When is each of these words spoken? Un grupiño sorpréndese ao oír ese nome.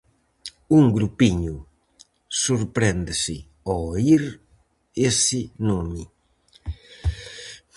Un 0.79 0.85
grupiño 0.97 1.55
sorpréndese 2.43 3.37
ao 3.69 3.77
oír 3.95 4.23
ese 5.09 5.41
nome. 5.69 6.03